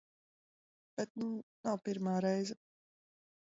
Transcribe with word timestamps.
Bet 0.99 1.13
nu, 1.23 1.27
nav 1.67 1.79
pirmā 1.89 2.15
reize. 2.27 2.59